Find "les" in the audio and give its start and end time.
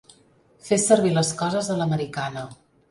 1.19-1.31